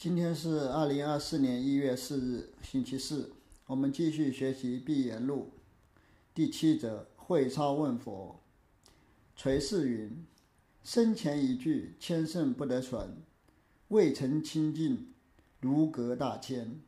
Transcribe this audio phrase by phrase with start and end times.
[0.00, 3.30] 今天是二零二四年一月四日，星期四。
[3.66, 5.50] 我们继续学习《闭言录》
[6.34, 8.40] 第七则“会超问佛”。
[9.36, 10.24] 垂世云
[10.82, 13.08] ：“生前一句，千圣不得传；
[13.88, 15.08] 未曾清净，
[15.60, 16.80] 如隔大千。”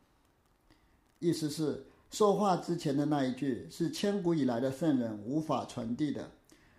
[1.21, 6.31] 意思是，说话之前的那一句是千古以来的圣人无法传递的。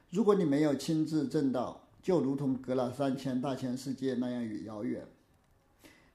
[0.09, 5.07] 如果你没有亲自证道，就如同隔了三千大千世界那样遥远。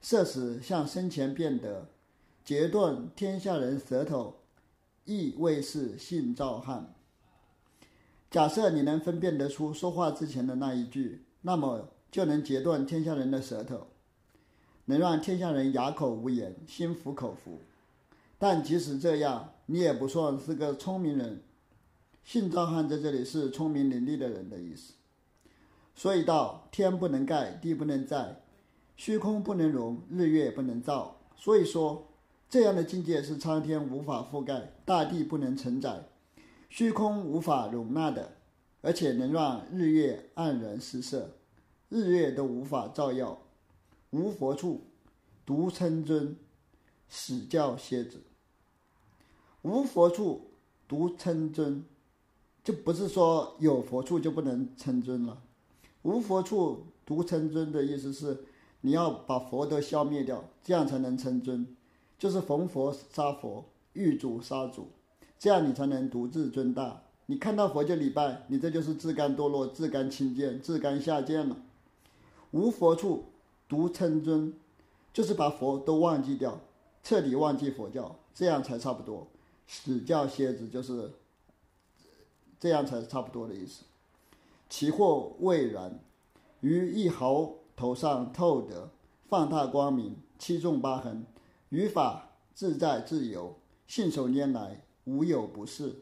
[0.01, 1.89] 色使向生前变得
[2.43, 4.35] 截断天下人舌头，
[5.05, 6.93] 亦未是性躁汉。
[8.31, 13.87] 假设你能分辨得出说话之前的那一句，那么就能截断天下人的舌头，
[14.85, 17.59] 能让天下人哑口无言、心服口服。
[18.37, 21.41] 但即使这样，你也不算是个聪明人。
[22.23, 24.93] 性躁汉在这里是聪明伶俐的人的意思。
[25.95, 28.43] 所以道：天不能盖，地不能载。
[28.99, 32.05] 虚空不能容，日月不能照，所以说，
[32.49, 36.09] 这样的境界是苍天无法覆盖，大地不能承载，
[36.67, 38.33] 虚空无法容纳的，
[38.81, 41.37] 而且能让日月黯然失色，
[41.87, 43.39] 日月都无法照耀。
[44.09, 44.81] 无佛处，
[45.45, 46.35] 独称尊，
[47.07, 48.21] 死教蝎子。
[49.61, 50.51] 无佛处，
[50.89, 51.85] 独称尊，
[52.65, 55.41] 就不是说有佛处就不能称尊了。
[56.01, 58.43] 无佛处，独称尊的意思是。
[58.81, 61.67] 你要把佛都消灭掉，这样才能称尊，
[62.17, 64.87] 就是逢佛杀佛，遇主杀主，
[65.37, 67.01] 这样你才能独自尊大。
[67.25, 71.57] 你看到佛就礼拜，你这就是自甘堕落、自甘轻贱、自甘下贱了。
[72.51, 73.25] 无佛处，
[73.67, 74.53] 独称尊，
[75.11, 76.61] 就是把佛都忘记掉，
[77.03, 79.27] 彻底忘记佛教，这样才差不多。
[79.67, 81.11] 死教蝎子就是
[82.59, 83.83] 这样才差不多的意思。
[84.69, 85.99] 其祸未然，
[86.61, 87.55] 于一毫。
[87.79, 88.91] 头上透得
[89.29, 91.25] 放大光明，七纵八横，
[91.69, 93.55] 语法自在自由，
[93.87, 96.01] 信手拈来，无有不是。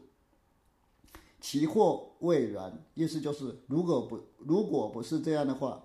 [1.40, 5.84] 其祸未然，意思就是如果不如果不是这样的话，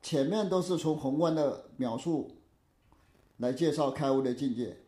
[0.00, 2.30] 前面都是从宏观的描述
[3.36, 4.78] 来介绍开悟的境界，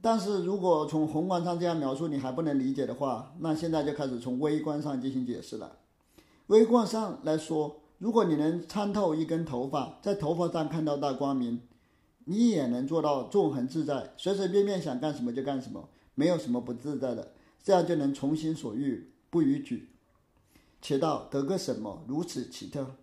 [0.00, 5.78] 但是如果从宏观上这样描述你还不能理解的话，那现在就开始从微观上进行解释了。
[6.46, 7.81] 微观上来说。
[8.02, 11.60] 如果你能参透一根头发，在头发上看到大光明，
[12.24, 17.32] 你也能做到纵横自在，随随便便想干什么就干什么，没有什么不自在的，
[17.62, 19.90] 这样就能从心所欲不逾矩。
[20.80, 22.96] 且道得个什么如此奇特？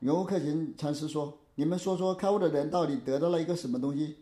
[0.00, 4.16] 圆悟克勤禅师说：“你们说说开悟的人到底得到了一个什么东西？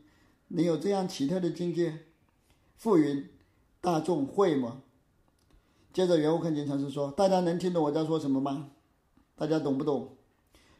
[0.47, 2.04] 能有这样奇特的境界？”
[2.78, 3.28] 复云
[3.82, 4.82] ：“大众会吗？”
[5.93, 8.70] 接着圆悟克勤禅师说：“大家能听懂我在说什么吗？”
[9.42, 10.08] 大家懂不懂？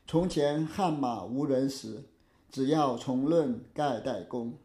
[0.07, 2.05] 从前悍马无人时，
[2.49, 4.57] 只要从论盖代功。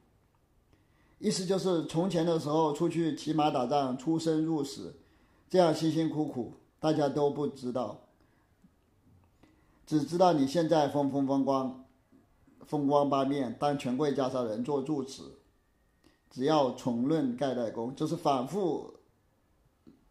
[1.18, 4.96] 意思就是从前的时候出去骑马打仗，出生入死，
[5.50, 8.02] 这样辛辛苦苦，大家都不知道，
[9.88, 11.84] 只知道你现在风风光光，
[12.68, 15.24] 风光八面，当权贵家上人做住持，
[16.30, 18.94] 只要重论盖代功，就是反复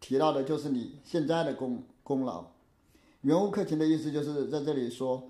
[0.01, 2.56] 提到的，就是你现在的功功劳。
[3.27, 5.21] 圆悟克勤的意思就是在这里说，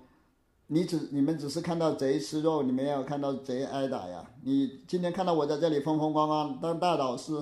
[0.68, 4.30] 你只你们只是看到贼吃肉，你们要看到贼挨打呀。
[4.44, 7.32] 你今天看到我在这里风风光光当大导师，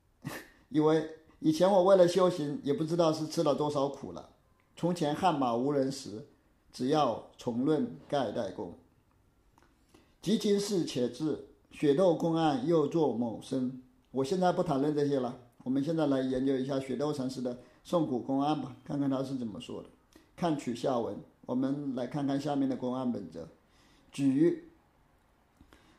[0.70, 1.06] 以为
[1.38, 4.30] 以前我为了修行也不知道是吃了多少苦了。
[4.74, 6.28] 从前悍马无人识，
[6.72, 8.78] 只要重论盖代功。
[10.22, 13.82] 即今事且至，血斗公案又作某生。
[14.12, 17.58] 我现在不谈论这些了，我们现在来研究一下血斗禅师的。
[17.84, 19.90] 宋古公案吧，看看他是怎么说的。
[20.34, 23.46] 看取下文，我们来看看下面的公案本则。
[24.10, 24.70] 举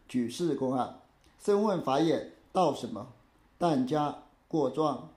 [0.08, 1.02] 举世公案，
[1.40, 3.14] 深问法眼道什么？
[3.58, 5.12] 但加过状。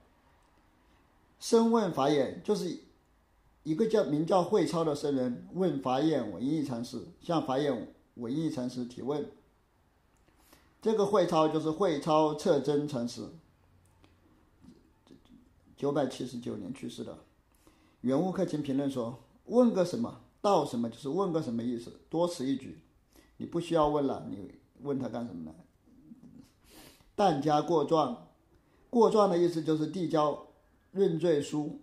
[1.39, 2.79] 深问法眼就是
[3.63, 9.29] 一个叫名叫慧超的僧人问法眼文艺禅师，向法眼文艺禅师提问。
[10.81, 13.27] 这个慧超就是慧超彻真禅师。
[15.79, 17.17] 九百七十九年去世的，
[18.01, 22.79] 圆悟克勤评论说：“问个什么道什么，就是问个什么意思，多此一举。
[23.37, 25.55] 你不需要问了，你问他干什么呢？”
[27.15, 28.27] 但家过状，
[28.89, 30.47] 过状的意思就是递交
[30.91, 31.79] 认罪书。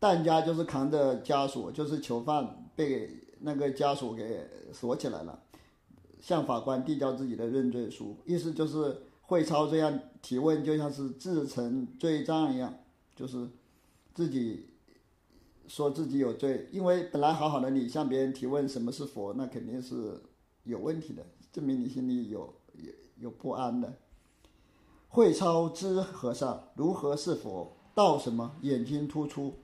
[0.00, 5.40] 但家就是扛着枷锁，就是囚犯被那个枷锁给锁起来了，
[6.20, 9.02] 向法官递交自己的认罪书，意思就是。
[9.32, 12.74] 会超这样提问，就像是自成罪障一样，
[13.16, 13.48] 就是
[14.12, 14.68] 自己
[15.66, 20.20] 说自己有罪，因为本来好好的你向别人提问什么是佛，那肯定是
[20.64, 23.94] 有问题的，证明你心里有有有不安的。
[25.08, 27.74] 慧超知和尚如何是佛？
[27.94, 28.54] 道什么？
[28.60, 29.54] 眼睛突出。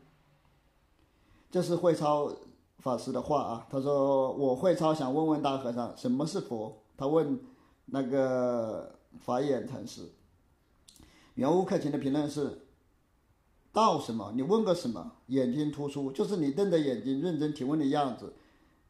[1.50, 2.32] 这是慧超
[2.78, 7.38] 法师的话啊，他说：“我慧超想问问大和尚，什么是佛？”他问
[7.84, 10.10] 那个法眼禅师。
[11.34, 12.66] 圆悟克勤的评论是
[13.72, 14.32] ：“道什么？
[14.34, 15.12] 你问个什么？
[15.26, 18.34] 眼睛突出，就是你瞪着眼睛认真提问的样子，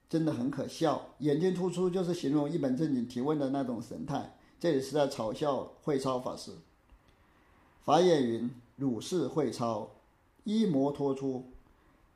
[0.09, 1.15] 真的很可笑。
[1.19, 4.39] 眼睛突出就是形容一本正经提问的那种神态。
[4.59, 6.53] 这里是在嘲笑慧超法师。”
[7.85, 9.91] 法眼云：“汝是慧超，
[10.45, 11.51] 衣模脱出。”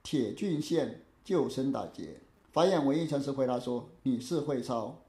[0.03, 2.21] 铁郡县救生打劫，
[2.51, 5.03] 法眼文艺禅师回答说：“你是会超，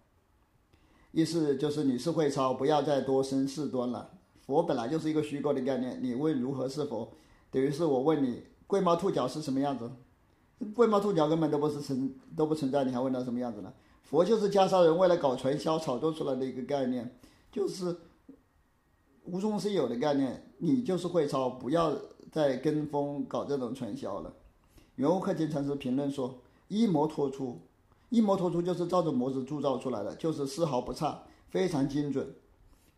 [1.13, 4.09] 意思就是你是会超，不要再多生事端了。
[4.45, 7.13] 佛本来就是一个虚构的概念，你问如何是佛，
[7.51, 9.89] 等于是我问你龟毛兔脚是什么样子？
[10.73, 13.71] 龟毛兔脚根本都不是存都不存在，你还问它什么样子呢？
[14.01, 17.15] 佛就是袈裟人为了搞传销炒作出来的一个概念，
[17.51, 17.95] 就是
[19.25, 20.51] 无中生有的概念。
[20.57, 21.95] 你就是会超，不要
[22.31, 24.33] 再跟风搞这种传销了。”
[24.95, 26.39] 圆悟克勤禅师评论说
[26.69, 27.59] ：“一模脱出，
[28.13, 32.31] 一模脱出就是照着模子铸造出来的，就是丝毫不差，非常精准。”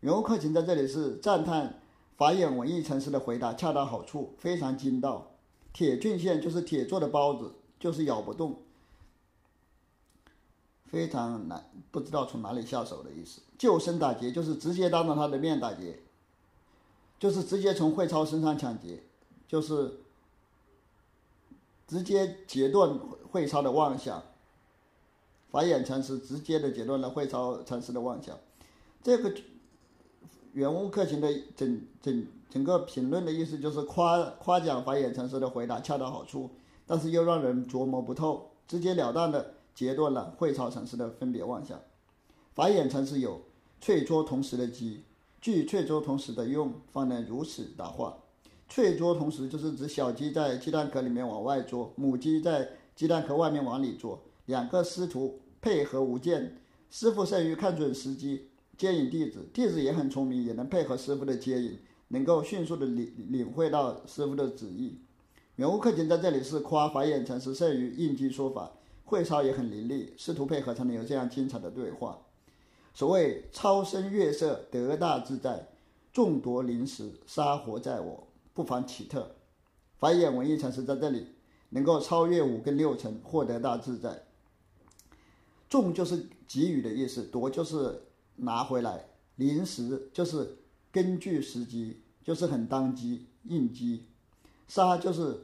[0.00, 1.80] 圆悟克勤在这里是赞叹
[2.18, 5.30] 法眼文艺城市的回答恰到好处，非常精到。
[5.72, 8.60] 铁郡县就是铁做的包子，就是咬不动，
[10.84, 13.40] 非常难，不知道从哪里下手的意思。
[13.56, 16.00] 救生打劫就是直接当着他的面打劫，
[17.18, 19.02] 就是直接从会超身上抢劫，
[19.48, 20.00] 就是。
[21.88, 22.98] 直接截断
[23.30, 24.20] 会超的妄想，
[25.56, 28.38] 法眼禅师直接的截断了慧超禅师的妄想。
[29.02, 29.32] 这个
[30.52, 36.50] 圆悟克勤的整整整个评论的意思就是夸夸奖法眼禅师的回答恰到好处，
[36.86, 41.80] 但是又让人琢磨不透，直截了当的截断了慧超禅师的分别妄想。
[42.52, 43.40] 法眼禅师有
[43.82, 45.04] 淬拙同时的机，
[45.40, 48.18] 具淬拙同时的用，方能如此答话。
[48.70, 56.56] 淬啄同时就是指小鸡在鸡蛋壳里面往外啄，母鸡在鸡蛋壳外面往里啄，两个师徒配合无间，
[56.88, 61.76] 师傅善于看准时机接引弟子，弟子也很聪明，也能配合师傅的接引，
[62.06, 65.00] 能够迅速的领领会到师傅的旨意。
[65.56, 68.74] 圆悟克勤在这里是夸法眼禅师善于应机说法，
[69.06, 72.16] 会超也很伶俐，师徒配合才能有这样精彩的对话。
[72.94, 75.66] 所谓超生月色得大自在，
[76.12, 78.28] 众夺灵石杀活在我。
[78.54, 79.34] 不妨奇特，
[79.98, 81.26] 法眼文艺禅师在这里
[81.70, 84.25] 能够超越五根六尘，获得大自在。
[85.76, 88.00] 众就是给予的意思，夺就是
[88.36, 90.56] 拿回来，临时就是
[90.90, 94.06] 根据时机，就是很当机应机。
[94.68, 95.38] 杀就是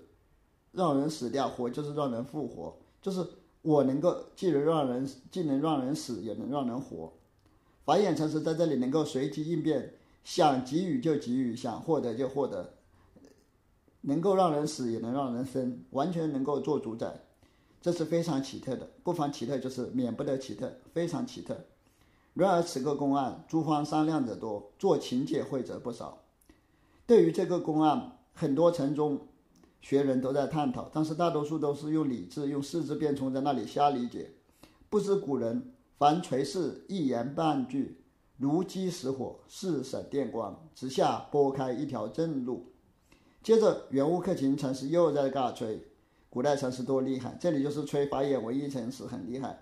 [0.73, 3.23] 让人死掉，活就是让人复活，就是
[3.61, 7.13] 我能够既能让人既能让人死，也能让人活。
[7.85, 9.93] 法眼禅师在这里能够随机应变，
[10.25, 12.73] 想给予就给予，想获得就获得。
[14.01, 17.21] 能够让人死，也能让人生，完全能够做主宰，
[17.83, 18.89] 这是非常奇特的。
[19.03, 21.67] 不妨奇特，就是免不得奇特，非常奇特。
[22.33, 26.23] 然而此个公案，诸方商量者多，做情解会者不少。
[27.05, 29.27] 对于这个公案，很多城中
[29.83, 34.31] 学人都在探讨，但是大多数都是用理智、用四字变通在那里瞎理解。
[34.89, 38.03] 不知古人凡垂世一言半句，
[38.39, 42.73] 如饥似火，似闪电光，直下拨开一条正路。
[43.43, 45.85] 接着，圆悟克勤禅师又在尬吹，
[46.33, 49.59] 古代禅师多厉害，这里就是吹法眼文艺禅师很厉害。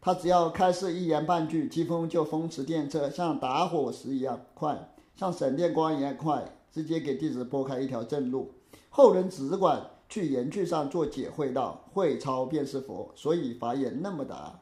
[0.00, 8.52] 他只要开示一言半句，疾风就风驰电掣，像打火石一样快，像闪电光一样快，直接给弟子拨开一条正路。
[8.88, 14.60] 后人只管去言句上做解会道，会超便是佛，所以法眼那么大。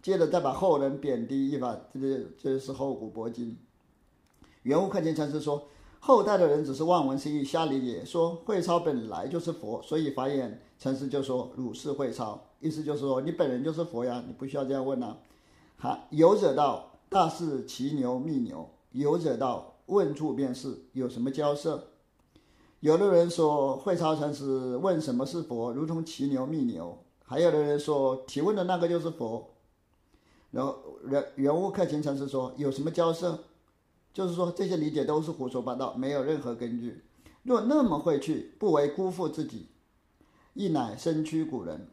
[0.00, 3.58] 接着再把后人贬低一番，这就这是后古薄今。
[4.62, 5.66] 圆悟克勤禅师说。
[6.00, 15.16] 后代的人只是望文生义，瞎理解，说慧超本来就是佛，所以法眼禅师就说汝是慧超，意思就是说你本人就是佛呀，你不需要这样问呐。
[15.76, 21.88] 好，有者道大是骑牛觅牛，有者道问处便是，有什么交涉？
[22.80, 29.50] 有的人说慧超禅师问什么是佛，如同骑牛觅牛；还有的人说提问的那个就是佛。
[30.50, 33.38] 然后圆圆悟克勤禅师说有什么交涉？
[34.18, 37.04] 就是说，这些理解都是胡说八道，没有任何根据。
[37.44, 39.68] 若那么会去，不为辜负自己，
[40.54, 41.86] 亦乃身躯古人。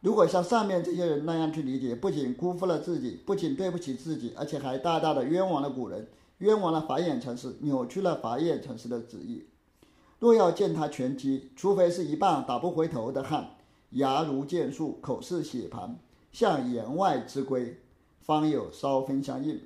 [0.00, 9.46] 如果像上面这些人那样去理解，不仅辜负了自己，不仅对不起自己，而且还大大的冤枉了古人，冤枉了法眼禅师，扭曲了法眼禅师的旨意。
[10.18, 13.50] 若要见他拳击，除非是一棒打不回头的汉，
[13.90, 16.00] 牙如剑树，口似血盘，
[16.32, 17.80] 像言外之龟，
[18.18, 19.60] 方有稍分相应。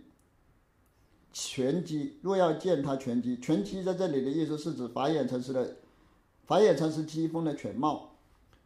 [1.33, 5.77] 拳击若要见他拳击，拳击在这里的意思是指法眼禅师的
[6.45, 8.11] 法眼禅师机锋的全貌。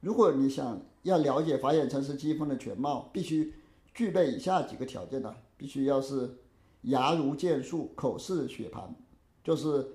[0.00, 3.54] 如果你想要了解法眼禅师机锋的全貌，必须
[3.94, 5.35] 具备以下几个条件呢？
[5.56, 6.37] 必须要是
[6.82, 8.94] 牙如剑树，口似血盘，
[9.42, 9.87] 就是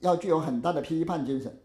[0.00, 1.60] 要具有很大的批判精神。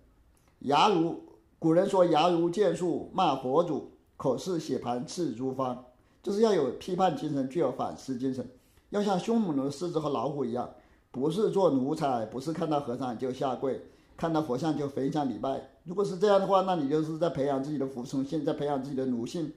[0.60, 1.24] 牙如
[1.58, 5.86] 古人说牙如剑树骂佛祖，口似血盘刺诸方，
[6.22, 8.48] 就是要有批判精神，具有反思精神。
[8.90, 10.70] 要像凶猛的狮子和老虎一样，
[11.12, 13.82] 不是做奴才，不是看到和尚就下跪，
[14.18, 15.70] 看到佛像就焚香礼拜。
[15.84, 19.54] 如果是这样的话，那你就是在培养自己的服从性，在培养自己的奴性，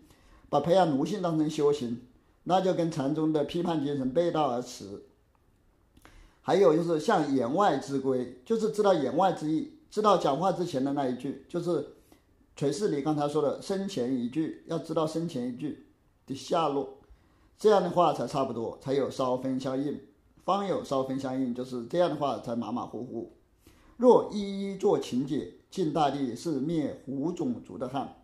[0.49, 2.01] 把培养奴性当成修行，
[2.45, 5.03] 那就跟禅宗的批判精神背道而驰。
[6.41, 11.87] 还有就是像言外之规，就是知道言外之意，知道讲话之前的那一句，就是
[12.57, 15.87] 垂世里刚才说的生前一句，要知道生前一句
[16.27, 16.99] 的下落。
[17.59, 20.01] 这样的话才差不多，才有稍分相应，
[20.45, 23.33] 方有稍分相应，就是这样的话才马马虎虎。
[23.97, 28.17] 若一一做情节，晋大帝是灭胡种族的汉。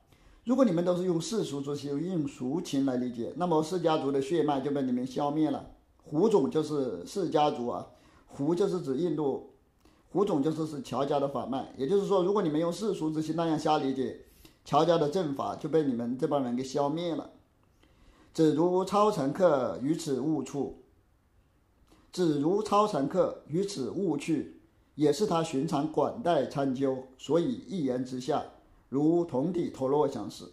[0.44, 5.70] 如果你们都是用世俗之心、用俗情来理解，那么世家族的血脉就被你们消灭了。
[6.02, 7.86] 胡种就是世家族啊，
[8.26, 9.50] 胡就是指印度，
[10.10, 11.72] 胡种就是是乔家的法脉。
[11.76, 14.22] 也就是说，如果你们用世俗之心那样瞎理解，
[14.64, 17.30] 乔家的阵法就被你们这帮人给消灭了。
[18.32, 20.82] 只如超乘客于此误处，
[22.12, 24.60] 只如超乘客于此误去，
[24.94, 28.44] 也是他寻常管待参究，所以一言之下，
[28.88, 30.52] 如同底陀螺相似。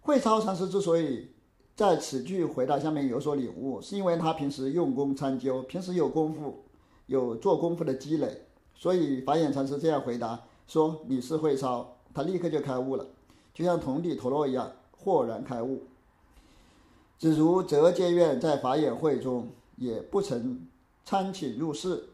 [0.00, 1.30] 慧超禅师之所以
[1.76, 6.64] 在此句回答下面有所领悟，是因为他平时用功参究，平时有功夫，
[7.06, 13.06] 有做功夫的积累，所以法眼禅师这样回答说：“你是慧超。”他立刻就开悟了，
[13.54, 15.84] 就像同底陀螺一样，豁然开悟。
[17.20, 20.66] 只如哲戒院在法眼会中也不曾
[21.04, 22.04] 参请入室。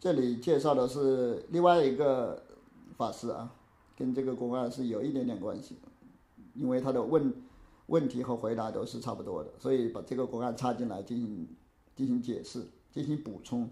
[0.00, 2.42] 这里介绍的是另外一个
[2.96, 3.48] 法师啊，
[3.96, 5.76] 跟这个公案是有一点点关系，
[6.54, 7.32] 因为他的问
[7.86, 11.46] 问题和回答都是差不多的，所以把这个公案插进来进行
[11.94, 13.70] 进行解释、进行补充。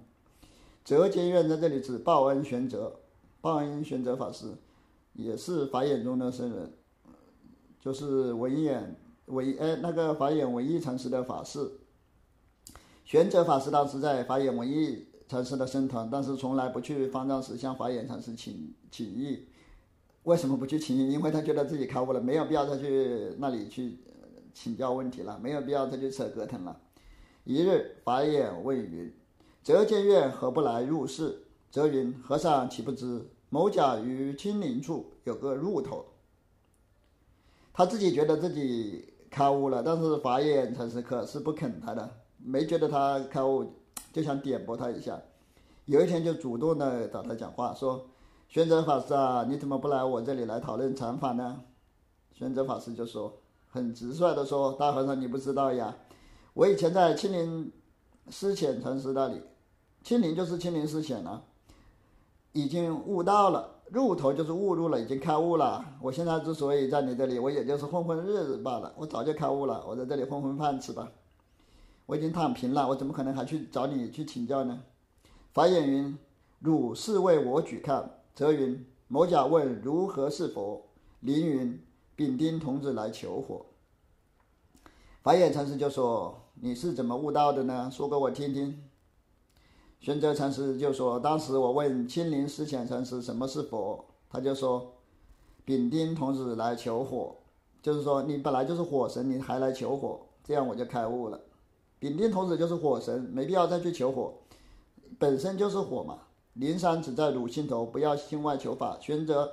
[0.84, 3.00] 哲戒院在这里指报恩玄哲，
[3.40, 4.46] 报恩玄哲法师
[5.14, 6.72] 也是法眼中的僧人，
[7.80, 8.94] 就是文眼。
[9.26, 11.78] 唯哎，那个法眼文艺禅师的法事，
[13.06, 19.46] 玄奘法师当时在法眼文艺禅师的僧团，但是从来不去方丈室向法眼禅师请请益。
[20.24, 21.10] 为什么不去请益？
[21.10, 23.98] 因为他觉得自己开悟了，没有必要再去那里去
[24.52, 26.78] 请教问题了，没有必要再去扯隔腾了。
[27.44, 29.10] 一日，法眼问云
[29.64, 36.04] ：“哲监院何不来入室？”哲云：“和尚岂不知，某甲于青林处有个入头。”
[37.72, 39.13] 他自己觉得自己。
[39.34, 43.68] 开悟了，但是法眼禅师可是不肯他的，没觉得他开悟，
[44.12, 45.20] 就想点拨他一下。
[45.86, 48.06] 有一天就主动的找他讲话，说
[48.48, 51.60] ：“玄奘法师啊，你怎么不来我这里来讨论禅法呢？”
[52.32, 55.96] 玄奘法师就说，很直率的说：“大和尚，你不知道呀，
[56.52, 57.72] 我以前在青林
[58.30, 59.42] 思浅禅师那里，
[60.04, 61.42] 青林就是青林思浅了，
[62.52, 65.84] 已经悟到了。”入头就是误入了，已经开悟了。
[66.00, 68.92] 我现在之所以在你这里，我也就是混混日子罢了。
[68.96, 71.12] 我早就开悟了，我在这里混混饭吃吧。
[72.06, 74.82] 我已经躺平了，我怎么可能还去找你去请教呢？
[75.52, 76.18] 法眼云
[76.58, 80.82] ：“汝是为我举看。”则云：“某甲问如何是佛？”
[81.20, 81.80] 林云
[82.16, 83.64] ：“丙丁童子来求火。”
[85.22, 87.88] 法眼禅师就说：“你是怎么悟道的呢？
[87.90, 88.82] 说给我听听。”
[90.04, 94.92] 玄奘禅师就说：“当时我问青林思浅禅师什么是佛，他就说，
[95.64, 97.34] 丙丁童子来求火，
[97.80, 101.40] 就是说你本来就是火神，你还来求火，这样我就开悟了。
[101.98, 104.34] 丙丁童子就是火神，没必要再去求火，
[105.18, 106.18] 本身就是火嘛。
[106.52, 109.48] 灵山只在汝心头，不要心外求法。”玄奘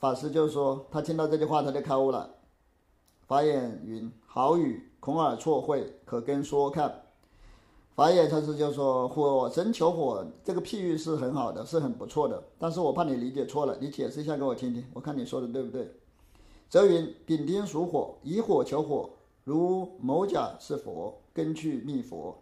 [0.00, 2.34] 法师就说，他听到这句话，他就开悟了。
[3.28, 7.02] 法眼云：“好语，孔耳错会，可跟说看。”
[7.96, 12.42] 法眼禅师就说：“火神求火，这个譬喻是很好的，是很不错的。
[12.58, 15.90] 但是我怕你理解错了，你解释一下给我听听，我看你说的对不对？”
[16.68, 19.08] 则云：“丙丁属火，以火求火，
[19.44, 22.36] 如某甲是佛，根去觅佛。”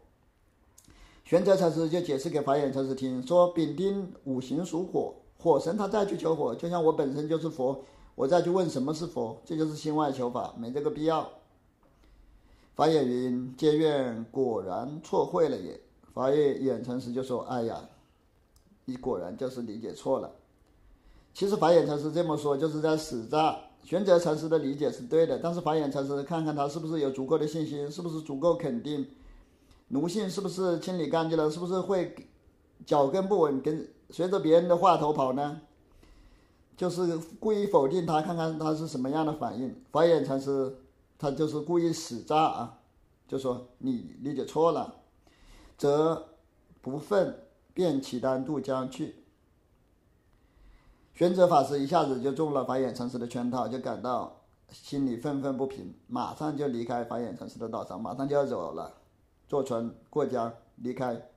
[1.25, 7.81] 玄哲禅师就解释给法眼禅师听，说：“丙丁五行属火，火神他再去求火，就像我本身就是佛，
[8.17, 11.31] 我再去问什么是佛，这就是心外求法，没这个必要。”
[12.75, 15.81] 法眼云：“监院果然错会了也。”
[16.13, 17.89] 法眼眼禅师就说：“哎呀，
[18.85, 20.31] 你果然就是理解错了。
[21.33, 23.59] 其实法眼禅师这么说，就是在使诈。
[23.83, 29.07] 玄哲禅师的理解是对的，但是法眼禅师看看他是不是有足够的信心，是不是足够肯定，
[29.89, 32.15] 奴性是不是清理干净了，是不是会
[32.87, 35.61] 脚跟不稳，跟随着别人的话头跑呢？
[36.77, 39.75] 就是故意否定他，看看他是什么样的反应。
[39.93, 40.75] 法眼禅师
[41.19, 42.79] 他就是故意使诈啊，
[43.27, 44.95] 就说你理解错了，
[45.79, 46.31] 则
[46.81, 47.35] 不忿，
[47.73, 49.17] 便起单渡江去。
[51.15, 54.41] 玄奘法师一下子就中了法眼禅师的圈套，就感到
[54.71, 58.93] 心里愤愤不平，马上就离开法眼禅师的道场，马上就要走了，
[59.47, 61.31] 坐船过江离开，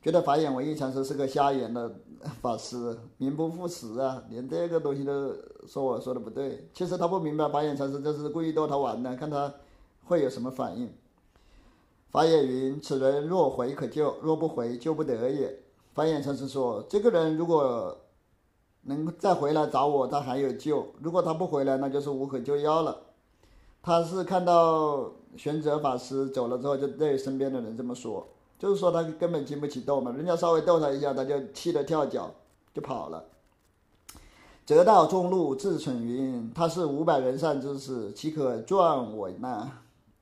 [0.00, 1.90] 觉得法眼文艺禅师是个瞎眼的
[2.40, 5.34] 法师，名不副实啊，连这个东西都
[5.66, 6.68] 说我说的不对。
[6.72, 9.52] 其实他不明白法眼禅师这是故意逗他玩的，看他
[10.04, 10.92] 会有什么反应。
[12.10, 15.62] 法眼云：“此人若回可救，若不回救不得也。”
[15.92, 17.96] 法眼禅师说：“这个人如果……”
[18.82, 22.96] 能再回来找我，他还有救；如果他不回来，那就是无可救药了。
[23.82, 28.26] 他是看到玄哲法师走了之后，就对身边的人这么说，
[28.58, 32.34] 就是说他根本经不起逗嘛，人家稍微逗他一下，他就气得跳脚
[32.74, 33.24] 就跑了。
[34.66, 39.70] 则道中路自忖云：“他是五百人善之士，岂可撞我呢？”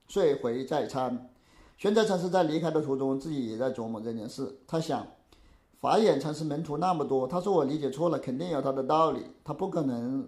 [0.06, 1.30] 遂回再参。
[1.78, 5.04] 玄哲禅师在离开的途中，自己也在琢磨这件事，他想。
[5.80, 10.26] 法眼禅师门徒那么多，他说我理解错了，肯定有他的道理，他不可能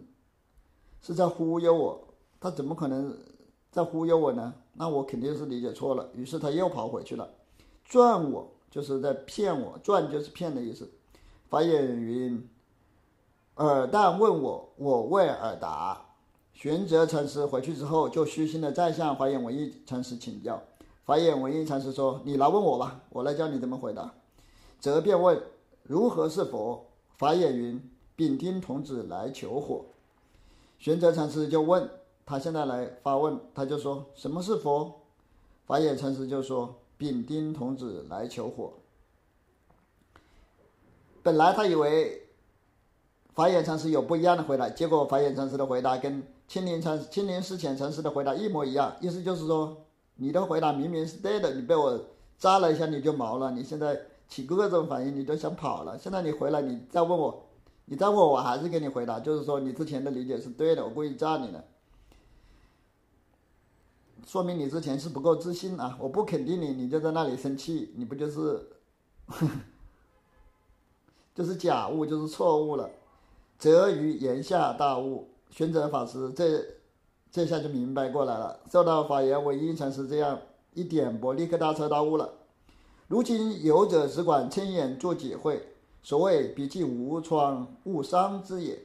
[1.01, 2.09] 是在忽悠我，
[2.41, 3.17] 他怎么可能
[3.71, 4.53] 在忽悠我呢？
[4.73, 6.09] 那我肯定是理解错了。
[6.15, 7.29] 于是他又跑回去了，
[7.89, 10.91] 转我就是在骗我，转就是骗的意思。
[11.49, 12.47] 法眼云：
[13.55, 16.05] 尔但问我，我为尔答。
[16.53, 20.61] 玄哲禅师回去之后，就虚心的再向法眼文艺禅师请教。
[21.05, 24.13] 法眼文艺禅师说：“你来问我吧，我来教你怎么回答。”
[24.79, 25.41] 则便问
[25.85, 26.85] 如何是佛？
[27.17, 29.87] 法眼云：丙丁童子来求火。
[30.79, 31.89] 玄哲禅师就问
[32.27, 35.01] 他现在来发问，他就说什么是佛？
[35.67, 38.75] 法眼禅师就说丙丁童子来求火。
[41.23, 42.29] 本来他以为
[43.35, 51.99] 法眼禅师有不一样的回答，结果法眼禅师的回答跟青林禅青林寺浅禅师的回答一模一样，意思就是说你的回答明明是对的，你被我
[52.37, 53.99] 扎了一下你就毛了，你现在。
[54.31, 55.99] 起各种反应，你都想跑了。
[55.99, 57.47] 现在你回来，你再问我，
[57.87, 61.65] 你再问我，我还是给你回答，就是说你之前的理解是对的，我故意炸你的，
[64.29, 65.97] 说明你之前是不够自信啊！
[65.99, 68.61] 我不肯定你，你就在那里生气，你不就是，
[71.35, 72.91] 就是假悟，就是错误了。
[73.59, 76.63] 则于言下大悟，玄哲法师这
[77.33, 78.61] 这下就明白过来了。
[78.71, 80.39] 受到法言为应禅师这样
[80.75, 82.31] 一点拨，立刻大彻大悟了。
[83.07, 88.79] 如今有者只管睁眼做解会，所谓笔记无窗误伤之也。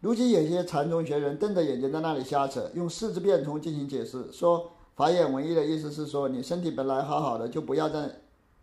[0.00, 8.20] 如今有些禅宗学人瞪着眼睛在那里瞎扯，用四字变通进行解释，说法眼文艺的意思是说，你身体本来好好的，就不要在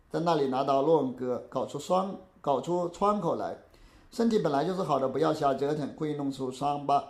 [0.08, 3.58] 在那里拿刀乱割，搞出伤，搞出疮口来。
[4.10, 7.04] 身体本来就是好的，不要瞎折腾，故意弄出伤疤。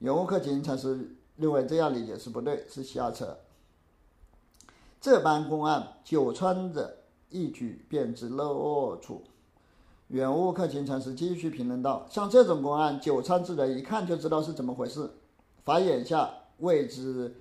[0.00, 3.38] 永无克勤禅师认为这样理解是不对，是瞎扯。
[5.00, 6.98] 这般公案，久穿者
[7.30, 9.24] 一举便知漏处。
[10.10, 15.08] 远悟克勤禅师继续评论道：“像这种公案，久参之人一看就知道是怎么回事。
[15.64, 17.32] 法眼下谓之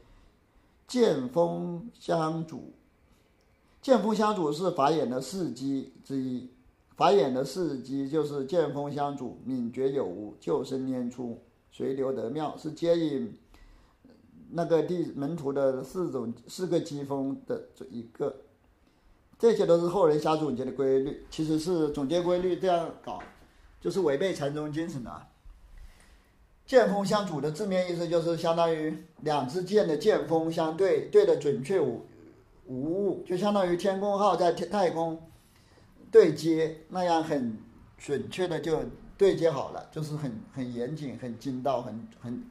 [0.87, 2.71] 剑锋相主，
[3.81, 6.47] 剑锋相主是法眼的事迹之一。
[6.95, 11.39] 法眼的事迹就是剑锋相主，敏觉有无，救生拈出，
[11.71, 13.35] 随流得妙，是接引。”
[14.51, 18.35] 那个地门徒的四种四个机锋的这一个，
[19.39, 23.23] 这些都是后人瞎总结的规律，其实是总结规律这样搞，
[23.79, 25.27] 就是违背禅宗精神的。
[26.65, 32.05] 剑锋相主的字面意思就是相当于两支箭的剑锋相对，对的准确无
[32.67, 35.19] 无误，就相当于天宫号在天太空
[36.11, 37.57] 对接那样很
[37.97, 38.83] 准确的就
[39.17, 42.43] 对接好了，就是很很严谨、很精到、很很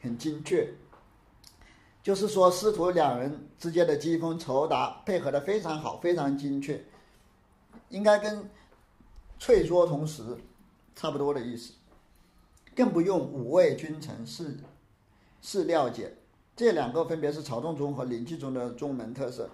[0.00, 0.72] 很精确。
[2.02, 6.82] 就是说，师徒两人之间的机锋酬答配合的非常好，非常精确，
[7.90, 8.48] 应该跟
[9.38, 10.22] 脆说同时
[10.94, 11.74] 差不多的意思。
[12.74, 14.56] 更不用五味君臣是
[15.42, 16.16] 是料解，
[16.56, 19.50] 这两个分别是曹洞宗和灵济宗的宗门特色。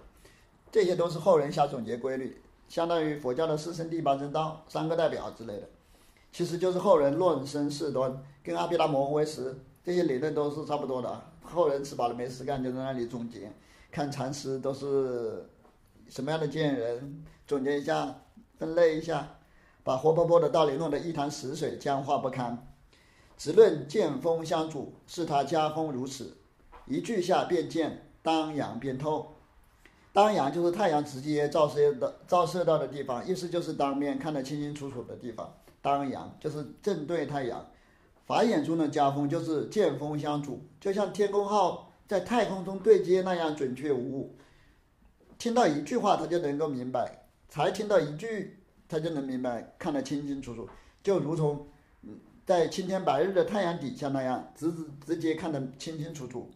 [0.71, 5.69] 这些都是后人瞎总结规律，相当于佛教的四圣第八正道三个代表之类的，
[6.31, 11.23] 其实就是后人论生事端，跟阿毗达摩为师这些理论都是差不多的。
[11.47, 13.51] 后人吃饱了没事干，就在那里总结，
[13.91, 15.49] 看禅师都是
[16.09, 18.23] 什么样的见人，总结一下，
[18.59, 19.39] 分类一下，
[19.83, 22.67] 把活泼泼的道理弄得一潭死水，僵化不堪。
[23.39, 26.37] 只论见风相主，是他家风如此。
[26.87, 29.35] 一句下便见当阳便透，
[30.13, 35.53] 当阳就是太阳直接照射到照射到的地方，意思就是当面看得清清楚楚的地方。
[35.83, 37.65] 当阳就是正对太阳。
[38.27, 44.37] 法眼中的家风就是见风相主，就像天宫号在太空中对接那样准确无误。
[45.39, 47.05] 听到一句话，他就能够明白；
[47.49, 48.59] 才听到一句，
[48.89, 50.69] 他就能明白，看得清清楚楚，
[51.05, 51.69] 就如同
[52.45, 56.51] 在青天白日的太阳底下那样，直直直接看得清清楚楚。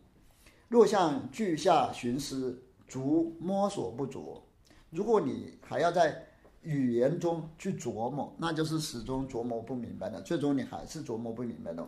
[0.68, 4.42] 若向句下寻思，逐摸索不着。
[4.90, 6.26] 如果你还要在
[6.62, 11.86] 语言中去琢磨，那就是始终琢磨不明白的，最终你还是琢磨不明白的。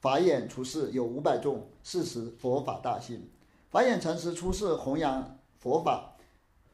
[0.00, 3.28] 法眼出世有五百众，是时佛法大兴。
[3.70, 6.16] 法眼禅师出世弘扬佛法，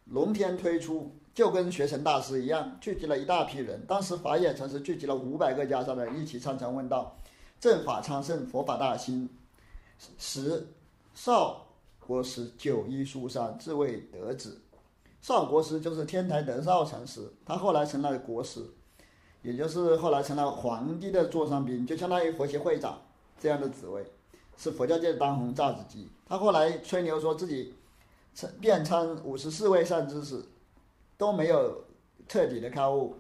[0.07, 3.85] 龙天推出，就跟学成大师一样，聚集了一大批人。
[3.87, 7.17] 当时法眼禅师聚集了五百个家上人，一起参禅问道，
[7.61, 9.29] 正法昌盛，佛法大兴。
[10.19, 10.67] 十。
[11.15, 11.67] 少
[11.99, 14.57] 国师九一书山自谓得子，
[15.29, 18.65] 少国师就是天台德少禅师，他后来成了国师，
[19.43, 22.99] 也就是后来成了皇帝的座上宾，就相当于佛协会长
[23.39, 24.03] 这样的职位，
[24.57, 26.09] 是佛教界当红炸子鸡。
[26.27, 27.75] 他后来吹牛说自己
[28.59, 30.43] 遍参五十四位善知识，
[31.19, 31.85] 都没有
[32.27, 33.15] 彻底的开悟。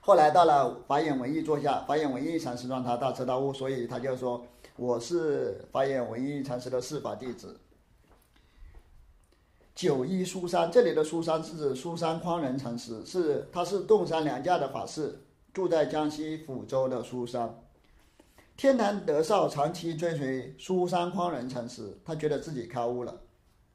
[0.00, 4.42] 后来到了法眼文艺座下，法眼文艺禅师让他大彻大悟，所以他就说。
[4.76, 7.58] 我是法眼文艺禅师的四法弟子。
[9.78, 15.16] 九一书山，这里的书山是指书山匡仁禅师，是他是洞山良价的法师，
[15.54, 17.56] 住在江西抚州的书山。
[18.56, 23.20] 天南德绍长期追随书山匡仁禅师，他觉得自己开悟了。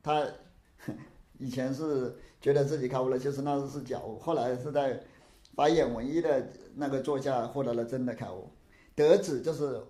[0.04, 0.28] 他
[1.40, 4.20] 以前是觉得自己开悟了，其实那是是假悟。
[4.20, 5.02] 后来是在
[5.56, 8.50] 法眼文艺的那个座下获得了真的开悟。
[8.94, 9.82] 得子就是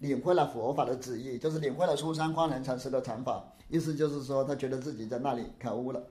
[0.00, 6.02] 领会了佛法的旨意，就是领会了书山匡仁禅师的禅法，意思就是说他觉得自己在那里开悟了。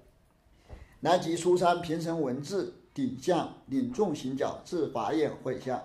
[1.01, 5.83] 南极书山平成文字顶像领众行脚至法眼会下，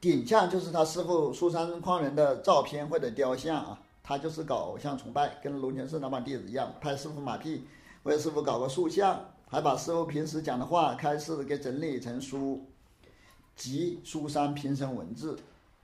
[0.00, 7.64] 顶像就是他师傅书山匡仁的照片或者雕像啊，他就是搞偶像崇拜，跟龙泉寺那帮弟子一样，拍师傅马屁，
[8.04, 12.66] 为师傅搞个塑像，还把师傅平时讲的话开示给整理成书。
[13.56, 15.38] 集书山平生文字，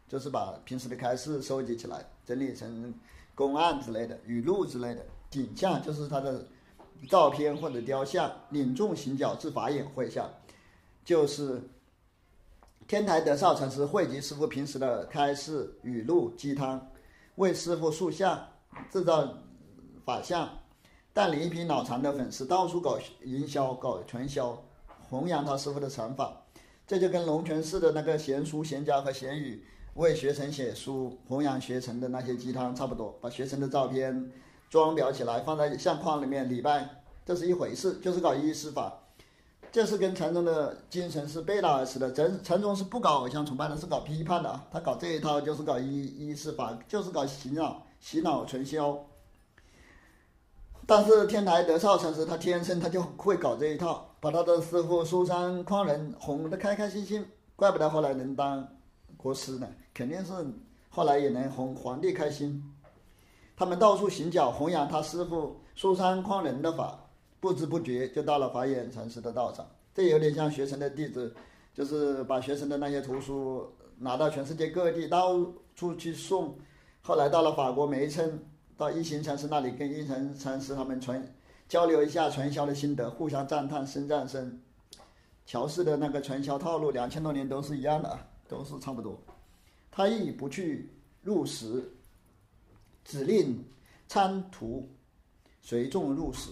[0.08, 2.94] 就是把平时的开示收集起来，整理成
[3.36, 5.06] 公案之类的、语录之类的。
[5.30, 6.44] 顶像就是他的
[7.08, 8.32] 照片或者雕像。
[8.50, 10.28] 领众行脚至法眼会下，
[11.04, 11.60] 就是
[12.88, 16.88] 天台德少禅师汇集师傅平时的开示、语录、鸡汤，
[17.34, 18.48] 为师傅塑像、
[18.90, 19.28] 制造
[20.04, 20.48] 法像，
[21.12, 24.62] 带领一批脑残的粉丝到处搞营销、搞传销，
[25.10, 26.42] 弘扬他师傅的禅法。
[26.86, 34.30] 这就跟龙泉寺的那个贤书、贤家和贤语为学成写书、弘扬学成的那些鸡汤差不多，把学成的照片
[34.70, 38.92] 装裱起来放在相框里面礼拜，这是一回事，就是搞一师法。
[39.72, 42.12] 这是跟禅宗的精神是背道而驰的。
[42.12, 44.66] 禅禅宗是不搞偶像崇拜的，是搞批判的啊。
[44.70, 48.98] 他搞这一套就是搞一一师法，就是搞洗脑、洗脑传销。
[50.86, 54.12] 但是天台德少禅师他天生他就会搞这一套。
[54.18, 58.66] 把他的师傅苏三匡人哄得开开心心，怪不得后来能当
[59.16, 60.32] 国师呢，肯定是
[60.88, 62.62] 后来也能哄皇帝开心。
[63.56, 66.98] 他们到处行脚弘扬他师傅书山匡仁的法，
[67.40, 69.66] 不知不觉就到了法眼禅师的道场。
[69.94, 71.34] 这有点像学成的弟子，
[71.72, 73.66] 就是把学生的那些图书
[73.98, 75.34] 拿到全世界各地到
[75.74, 76.54] 处去送。
[77.00, 78.38] 后来到了法国梅村，
[78.76, 81.26] 到一行禅师那里跟一行禅师他们传。
[81.68, 84.60] 交流一下传销的心得，互相赞叹，声赞声。
[85.46, 89.18] 乔氏的那个传销套路，两千多年都是一样的啊，都是差不多。
[89.90, 90.90] 他亦不去
[91.22, 91.82] 入室，
[93.04, 93.64] 只令
[94.08, 94.88] 参徒
[95.60, 96.50] 随众入室。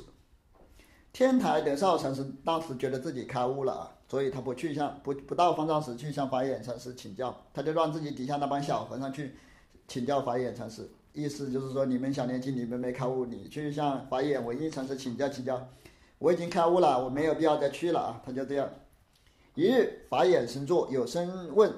[1.13, 9.35] 天台的少禅师当时觉得自己开悟了啊，所以他不去向不不到方丈室去向法眼禅师请教，他就让自己底下那帮小和尚去
[9.87, 10.91] 请教法眼禅师。
[11.13, 15.65] 意思就是说，你们小年轻，你们没开悟，你去向法眼文艺禅师请教请教。
[16.19, 18.23] 我已经开悟了，我没有必要再去了啊！
[18.25, 18.69] 他就这样。
[19.55, 21.73] 一日，法眼神坐，有声问：“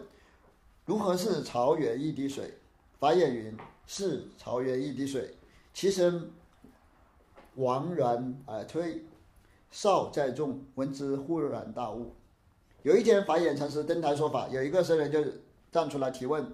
[0.86, 2.54] 如何是曹源一滴水？”
[2.98, 3.54] 法眼云
[3.86, 5.36] ：“是曹源一滴水。”
[5.74, 6.30] 其声
[7.58, 9.04] 茫然而退。
[9.70, 12.14] 少在众，闻之忽然大悟。
[12.82, 15.22] 有一天，法眼禅师登台说法，有一个僧人就
[15.70, 16.46] 站出来提问。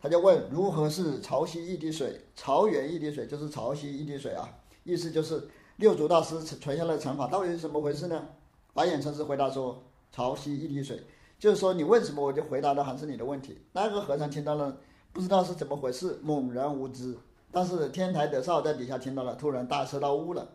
[0.00, 4.48] 他就问如何是潮汐一滴水，潮源一滴水就是潮汐一滴水啊，
[4.84, 8.28] 意思就是六祖大师传下来的禅法到底是怎么回事呢？
[8.72, 11.02] 法眼禅师回答说：潮汐一滴水。
[11.40, 13.58] 就是说你问什么，我就回答的还是你的问题。
[13.72, 14.78] 那个和尚听到了，
[15.10, 17.16] 不知道是怎么回事，猛然无知。
[17.50, 20.46] 但是天台德少在底下听到了，突然大彻大悟了。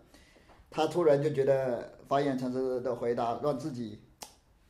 [0.70, 4.00] 他突然就觉得法眼禅师的回答让自己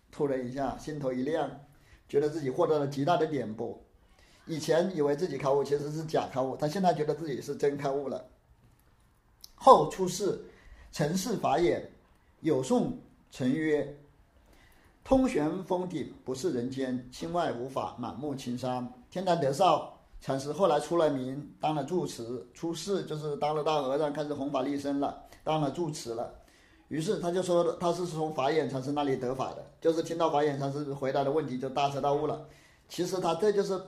[0.10, 1.52] 突然一下心头一亮，
[2.08, 3.78] 觉得自己获得了极大的点拨。
[4.46, 6.56] 以前以为自己开悟，其实是假开悟。
[6.56, 8.26] 他现在觉得自己是真开悟了。
[9.56, 10.40] 后出世，
[10.94, 11.92] 尘世法眼，
[12.40, 12.98] 有颂
[13.32, 13.98] 成曰
[15.06, 26.34] ：“通玄峰顶，不是人间，心外无法，满目青山。”天台德少禅师后来出了名，当了住持，出世就是当了大和尚，开始弘法利生了，当了住持了。
[26.88, 32.44] 于是他就说他是从法眼禅师那里得法的，就是听到法眼禅师回答的问题就大彻大悟了。
[32.90, 33.80] 其实他这就是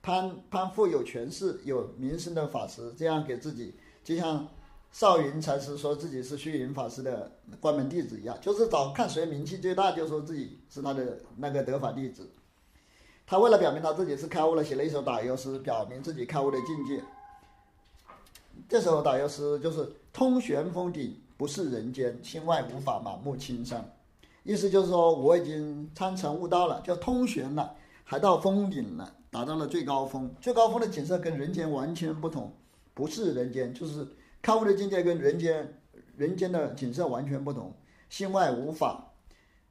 [0.00, 4.48] 攀攀附有权势、有名声的法师，这样给自己就像。
[4.92, 12.30] 少云禅师说自己是虚云法师的关门弟子一样，就是找看谁名气最大，就说自己是他的那个得法弟子。
[13.26, 17.02] 他为了表明他自己是开悟了，写了一首打油诗，表明自己开悟的境界。
[18.68, 23.90] 这首打油诗就是“通玄峰顶，不是人间，心外无法，满目青山”。
[24.44, 27.74] 意思就是说我已经参禅悟道了，叫通玄了，
[28.04, 30.30] 还到峰顶了，达到了最高峰。
[30.38, 32.52] 最高峰的景色跟人间完全不同，
[32.92, 34.06] 不是人间，就是。
[34.42, 35.80] 开悟的境界跟人间
[36.16, 37.72] 人间的景色完全不同，
[38.10, 39.12] 心外无法，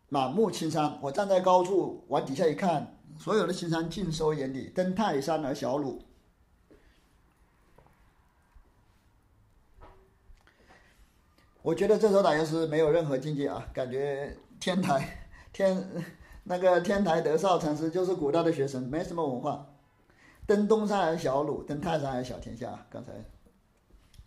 [0.07, 0.97] 满目青山。
[1.01, 6.01] 我站在高处往底下一看，所有的青山尽收眼底，登泰山而小鲁。
[11.61, 15.85] 我觉得这首打油诗没有任何境界啊，感觉天台天
[16.45, 19.67] 那个天台德少禅师就是古代的学生，没什么文化。
[20.47, 22.87] 登东山而小鲁，登泰山而小天下。
[22.89, 23.11] 刚才。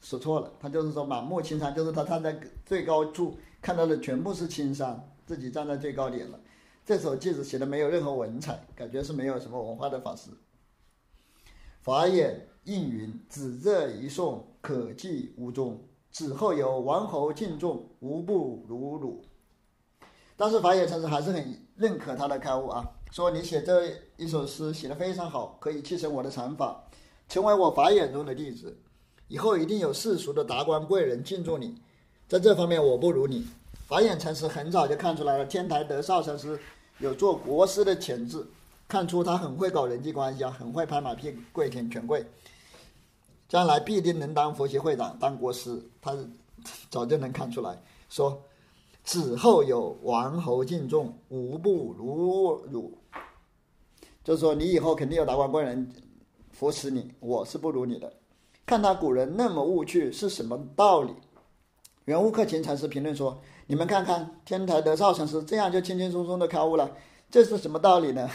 [0.05, 6.39] 说错了，他就是说满目青山，就是他站在最高处看到的全部是青山，自己站在最高点了。
[6.85, 10.29] 这首句子写的没有任何文采，感觉是没有什么文化的法师。
[11.81, 15.83] 法眼应云：“子这一颂，可记无踪。
[16.13, 19.25] 此后有王侯敬重，无不如汝。”
[20.37, 26.85] 但是法眼禅师还是很认可他的开悟啊，说你写这一首诗写的非常好，可以继承我的禅法，
[27.27, 28.79] 成为我法眼中的弟子。
[29.29, 31.75] 以后一定有世俗的达官贵人敬重你，
[32.29, 33.47] 在这方面我不如你。
[33.87, 36.59] 法眼禅师很早就看出来了，天台德少禅师
[36.99, 38.47] 有做国师的潜质，
[38.89, 42.25] 看出他很会搞人际关系啊，很会拍马屁跪舔权贵，
[43.49, 45.83] 将来必定能当佛协会长、当国师。
[46.01, 46.17] 他
[46.91, 48.43] 早就能看出来，说
[49.05, 52.97] 子后有王侯敬重，无不如汝。
[54.23, 55.93] 就是说你以后肯定有达官贵人
[56.53, 58.11] 扶持你，我是不如你的。
[58.67, 61.15] 看他古人那么悟趣是什么道理？
[62.07, 66.91] 圆悟克勤禅师评论说：“你们看看天台德绍禅师这样就轻轻松松的开悟了，
[67.31, 68.29] 这是什么道理呢？”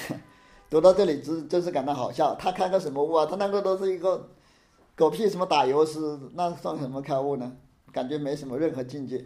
[0.69, 2.35] 读到这里真真是感到好笑。
[2.35, 3.25] 他开个什么悟啊？
[3.25, 4.29] 他那个都是一个
[4.95, 7.55] 狗屁什么打油诗，那算什么开悟呢？
[7.91, 9.25] 感觉没什么任何境界。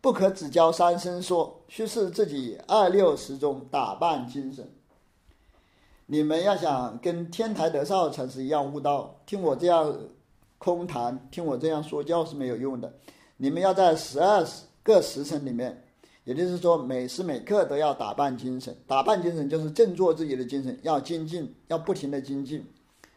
[0.00, 4.70] 不可只教三生说，须是自己二六十中打扮精神。
[6.06, 9.94] 你们要想跟天台德绍禅师一样悟道，听我这样。
[10.58, 12.92] 空谈，听我这样说教是没有用的。
[13.36, 14.44] 你们要在十二
[14.82, 15.84] 个时辰里面，
[16.24, 18.76] 也就是说每时每刻都要打扮精神。
[18.84, 22.66] 打扮精神就是振作自己的精神，要精进，要不停的精进。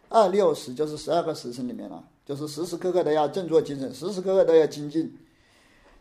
[0.09, 5.17] 二六十就是十二个时辰里面了，就是时时刻刻都要振作精神，时时刻刻都要精进。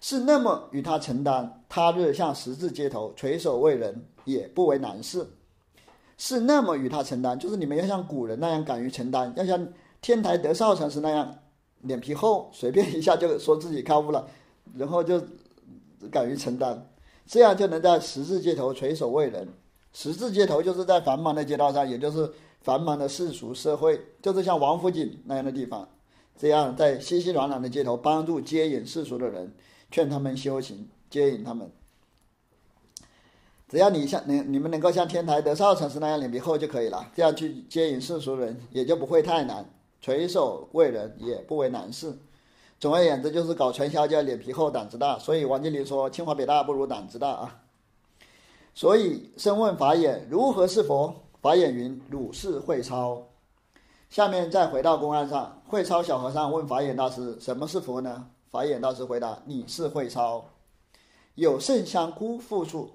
[0.03, 5.27] 是那么与他承担，他日向十字街头垂手为人，也不为难事。
[6.19, 9.67] 是那么与他承担，就是你们要像古人那样敢于承担，要像。
[10.01, 11.39] 天台德少禅师那样
[11.83, 14.29] 脸皮厚，随便一下就说自己开悟了，
[14.77, 15.23] 然后就
[16.11, 16.91] 敢于承担，
[17.27, 19.49] 这样就能在十字街头垂手为人。
[19.93, 25.89] 十字街头就是在繁忙的街道上，也就是繁忙的世俗社会，就是像王府井那样的地方，
[26.39, 29.53] 这样在熙熙攘攘的街头帮助接引世俗的人，
[29.91, 31.71] 劝他们修行，接引他们。
[33.69, 39.69] 只要你像你你们能够像天台德少禅师那样脸皮厚就可以了，这样去接引世俗人也就不会太难。
[40.01, 42.17] 垂手为人也不为难事，
[42.79, 47.61] 总而言之就是搞传销就要脸皮厚胆子大，所以王健林说清华北大不如胆子大啊。
[48.75, 51.15] 所以深问法眼如何是佛？
[51.43, 53.27] 法眼云：汝是慧超。
[54.09, 58.27] 下面再回到公案上，慧超小和尚问法眼大师什么是佛呢？
[58.51, 60.45] 法眼大师回答：你是慧超，
[61.35, 62.91] 有圣香辜负处。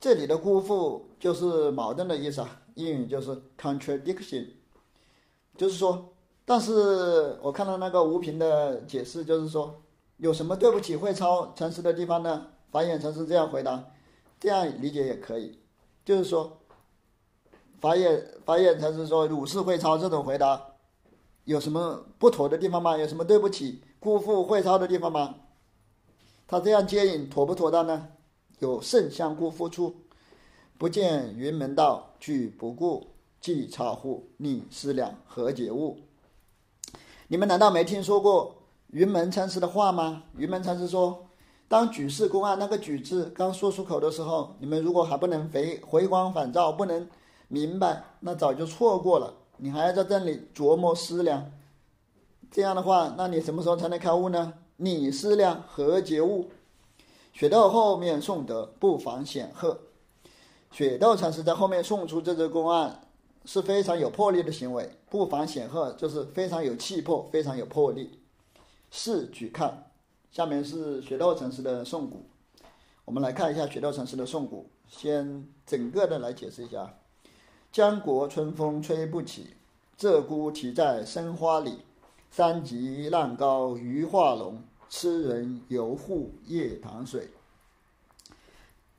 [0.00, 4.48] 这里的辜负就是矛盾的意思啊，英语就是 contradiction。
[5.56, 6.12] 就是说，
[6.44, 9.82] 但是我看到那个吴平的解释，就是说，
[10.16, 12.46] 有什么对不起慧超诚实的地方呢？
[12.70, 13.84] 法眼禅师这样回答：
[14.40, 15.58] 这样理解也可以，
[16.04, 16.58] 就是说，
[17.80, 20.60] 法眼法眼禅师说“汝是会超”这种回答，
[21.44, 22.96] 有什么不妥的地方吗？
[22.96, 25.34] 有什么对不起、辜负会超的地方吗？
[26.48, 28.08] 他这样接引妥不妥当呢？
[28.58, 29.96] 有圣相辜负处，
[30.78, 33.06] 不见云门道，举不顾，
[33.42, 34.30] 即差乎？
[34.38, 35.98] 逆思量，何解悟？
[37.28, 40.22] 你们难道没听说过云门禅师的话吗？
[40.38, 41.26] 云门禅师说。
[41.68, 47.08] 当举世公案那个“举”字刚说出口的时候，你们如果还不能回回光返照，不能
[47.48, 49.32] 明白，那早就错过了。
[49.56, 51.50] 你还要在这里琢磨思量，
[52.50, 54.52] 这样的话，那你什么时候才能开悟呢？
[54.76, 56.50] 你思量何解悟？
[57.32, 59.80] 雪窦后面送德不妨显赫，
[60.70, 63.00] 雪窦禅师在后面送出这则公案
[63.44, 68.18] 是非常有魄力的行为，不妨显赫就是非常有气魄，非常有魄力。
[68.90, 69.88] 四举看。
[70.30, 72.24] 下面是雪窦禅师的颂古，
[73.04, 74.70] 我们来看一下雪窦禅师的颂古。
[74.88, 76.94] 先整个的来解释一下：
[77.70, 79.48] 江国春风吹不起，
[79.98, 81.80] 鹧鸪啼在生花里。
[82.30, 87.28] 山急浪高鱼化龙，痴人游户夜塘水。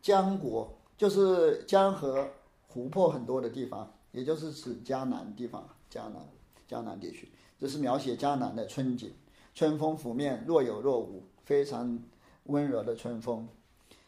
[0.04, 2.28] 江国就是江河
[2.68, 6.22] 湖泊很多的地方，也就是指江南地方，江南
[6.66, 7.30] 江南地区。
[7.60, 9.12] 这是描写江南的春景。
[9.56, 12.00] 春风拂面，若有若无，非常
[12.46, 13.48] 温柔的春风。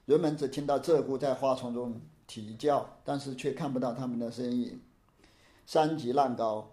[0.06, 4.80] 人们只听到鹧鸪在花丛中啼叫，但是却看不到它们的身影。
[5.66, 6.72] 山急浪高，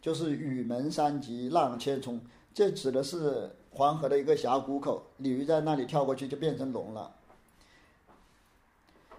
[0.00, 2.20] 就是雨门山急浪千重，
[2.52, 7.14] 这指的是黄河的一个峡谷口，鲤鱼在那里跳过去就变成龙了。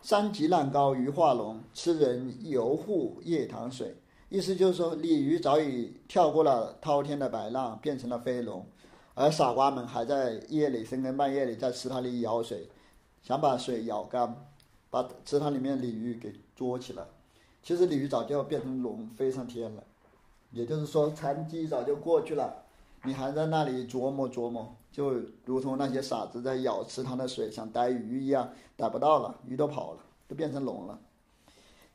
[0.04, 3.96] 山级浪高鱼化龙，痴人游户夜塘水。
[4.28, 8.66] 意思就是说，鲤鱼早已跳过了滔天的白浪，变成了飞龙，
[9.13, 12.68] 而傻瓜们还在夜里深更半夜里在池塘里舀水，
[13.22, 14.36] 想把水舀干，
[14.89, 17.06] 把池塘里面鲤鱼给捉起来。
[17.62, 19.82] 其实鲤鱼早就变成龙飞上天了，
[20.52, 22.66] 也就是说残机早就过去了，
[23.06, 25.12] 你还在那里琢磨琢磨，就
[25.44, 31.00] 如同那些傻子在舀池塘的水想逮鱼一样，逮不到了，鱼都跑了，都变成龙了。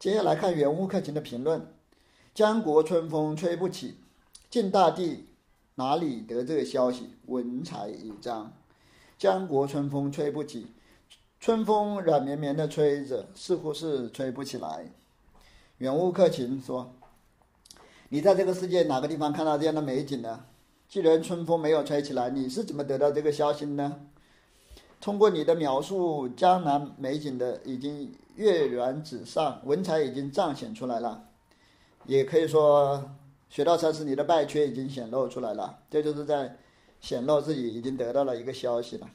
[0.01, 1.65] 接下来看原物克勤的评论。
[2.35, 3.99] 江国春风吹不起，
[4.51, 5.29] 晋大帝
[5.77, 7.11] 哪里得这个消息？
[7.27, 8.53] 文采一张。
[9.17, 10.67] 江国春风吹不起，
[11.41, 14.91] 春风软绵绵的吹着，似乎是吹不起来。
[15.79, 16.93] 远物克勤说
[18.11, 20.45] ：“你在这个世界哪个地方看到这样的美景呢？
[20.89, 24.01] 既然春风没有吹起来，你是怎么得到这个消息呢？”
[25.01, 31.29] 通过你的描述，江南美景的已经跃然纸上，文采已经彰显出来了。
[32.05, 33.09] 也可以说，
[33.49, 35.79] 学到禅师，你的败缺已经显露出来了。
[35.89, 36.57] 这就是在
[37.01, 39.09] 显露自己已经得到了一个消息了。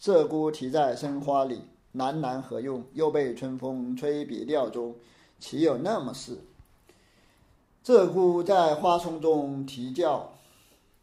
[0.00, 1.60] 鹧鸪啼在生花里，
[1.92, 2.84] 南南何用？
[2.94, 4.94] 又被春风吹别调中，
[5.38, 6.38] 岂有那么事？
[7.84, 10.32] 鹧鸪在花丛中啼叫，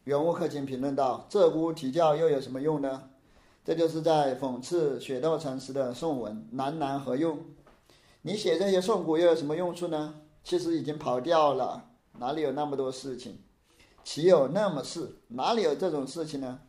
[0.06, 3.10] 原物克勤评论道：“鹧鸪啼叫又有什么用呢？”
[3.66, 7.40] 这就是在讽刺雪道禅师的颂文：“喃喃何用？
[8.22, 10.14] 你写这些颂古又有什么用处呢？”
[10.44, 11.90] 其实已经跑掉了，
[12.20, 13.40] 哪里有那么多事情？
[14.04, 15.16] 岂有那么事？
[15.26, 16.60] 哪里有这种事情呢？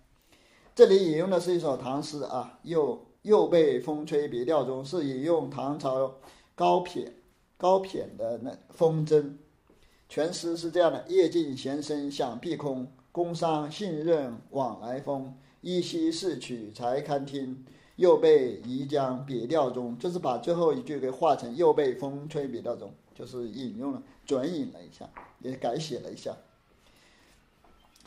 [0.73, 6.15] 这里引用的是一首唐诗啊，又又被风吹别调中，是引用唐朝
[6.55, 7.11] 高骈
[7.55, 9.33] 高骈的那风筝。
[10.09, 15.33] 全诗是这样的：夜静闲声响碧空，工商信任往来风。
[15.61, 19.97] 依稀逝去才堪听，又被移江别调中。
[19.97, 22.93] 就是把最后一句给化成又被风吹别调中。
[23.15, 26.31] 就是引用了，转引了一下，也改写了一下。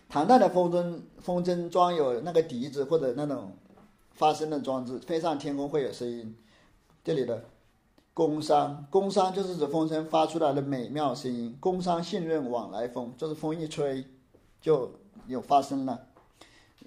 [0.09, 3.51] 唐代的风筝，风筝装有那个笛子或者那种
[4.13, 6.37] 发声的装置，飞上天空会有声音。
[7.03, 7.47] 这里的
[8.15, 11.57] “宫商”，宫商就是指风声发出来的美妙声音。
[11.59, 14.05] 宫商信任往来风，就是风一吹
[14.61, 14.93] 就
[15.31, 16.09] 又发生了。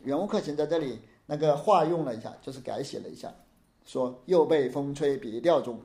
[0.04, 3.34] 原物克勤在这里那个化用了一下，就是改写了一下，
[3.86, 5.80] 说又被风吹别调中。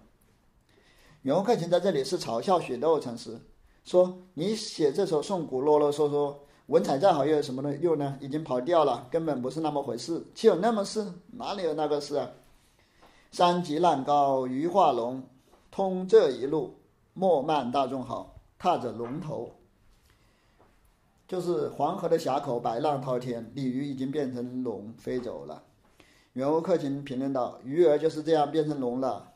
[1.22, 3.38] 袁克勤在这里是嘲笑雪窦禅师，
[3.84, 6.34] 说你写这首颂古啰啰嗦嗦，
[6.66, 8.16] 文采再好又有什么用呢？
[8.20, 10.22] 已经跑调了，根本不是那么回事。
[10.34, 11.12] 岂有那么事？
[11.32, 12.30] 哪里有那个事啊？
[13.30, 15.22] 山急浪高鱼化龙，
[15.70, 16.74] 通这一路，
[17.14, 19.50] 莫慢大众好，踏着龙头。
[21.28, 25.62] 就是黄河的峡口，白浪滔天，鲤鱼已经变成龙飞走了。
[26.32, 29.32] 袁克勤评论道：“鱼儿就是这样变成龙了。”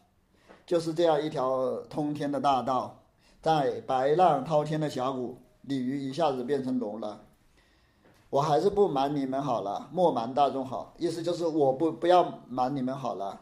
[0.64, 3.03] 就是这样一条通天的大道，
[3.43, 7.20] 在白浪滔天的峡谷，鲤鱼一下子变成龙了。
[8.30, 13.38] 我还是不瞒你们好了，莫瞒大众好，意思就是我不不要瞒你们好了。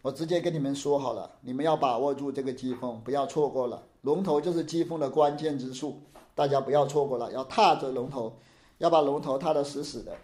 [0.00, 3.82] 我直接跟你们说好了，你们要把握住这个机锋，不要错过了。
[4.00, 6.00] 龙头就是机锋的关键之处，
[6.40, 8.38] 大家不要错过了，要踏着龙头，
[8.78, 10.16] 要把龙头踏得死死的。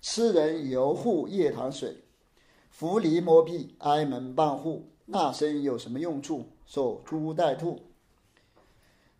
[0.00, 2.04] 吃人游户夜堂水，
[2.70, 6.46] 扶犁摸壁挨门半户，那身有什么用处？
[6.66, 7.80] 守株待兔。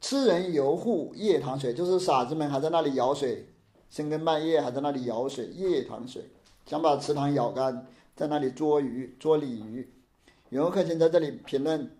[0.00, 3.48] 吃人游户夜堂水，就是傻子们还在那里舀水，
[3.90, 6.30] 深更半夜还在那里舀水，夜堂水，
[6.64, 9.92] 想把池塘舀干，在那里捉鱼、捉鲤鱼。
[10.50, 11.90] 游客请在这里评论，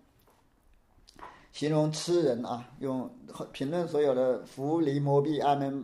[1.55, 3.09] 形容痴人啊，用
[3.53, 5.81] 评论所有的扶离摸壁挨门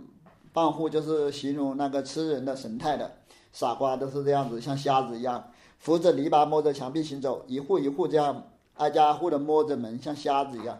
[0.51, 3.09] 半户，就是形容那个痴人的神态的。
[3.53, 5.41] 傻瓜都是这样子，像瞎子一样，
[5.79, 10.77] 扶着篱笆摸着墙壁行走，一户一户这样挨家挨户的摸着门，像瞎子一样。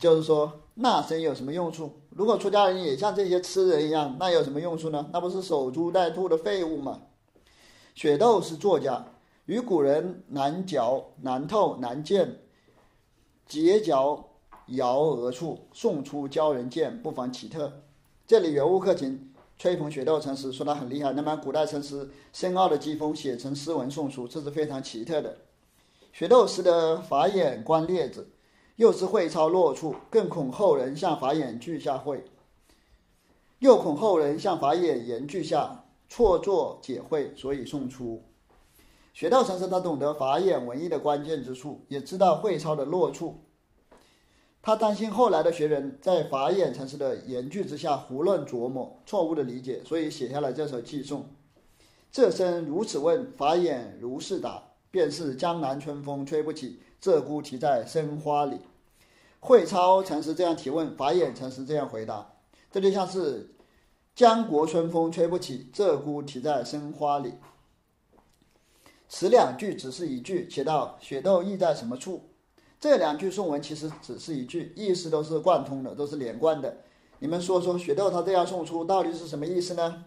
[0.00, 1.92] 就是说，那身有什么用处？
[2.08, 5.08] 如果出家人也像这些痴人一样，那有什么用处呢？
[5.12, 6.98] 那不是守株待兔的废物吗？
[7.94, 9.04] 雪窦是作家，
[9.46, 12.40] 与古人难嚼难透难见，
[13.50, 14.30] 结角
[14.66, 17.82] 遥而处，送出教人剑，不妨奇特。
[18.24, 25.36] 这里原物克勤吹捧雪窦禅师，说他很厉害，能把古代禅师深奥的机锋写成诗文送出，这是非常奇特的。
[26.12, 28.30] 雪窦识得法眼观列子。
[28.76, 32.24] 又是会操落处，更恐后人向法眼俱下会，
[33.58, 38.22] 又恐后人向法眼言俱下错作解会，所以送出。
[39.12, 43.44] 学道禅师他懂得法眼文艺的关键之处，也知道会操的落处。
[44.62, 51.26] 他担心后来的学人在法眼禅师的言句之下胡乱琢磨，错误的理解，所以写下了这首寄颂。
[52.12, 58.58] 这声如此问，法眼如是答，便是江南春风吹不起，鹧鸪啼在生花里。
[59.38, 62.34] 慧超禅师这样提问，法眼禅师这样回答，
[62.70, 63.54] 这就像是
[64.14, 67.34] 江国春风吹不起，鹧鸪啼在生花里。
[69.12, 72.30] 此两句只是一句，写到雪窦意在什么处？
[72.78, 76.76] 这两句颂文其实只是一句，意思都是贯通的，都是连贯的。
[77.18, 80.04] 你们说说，雪窦他这样送出到底是什么意思呢？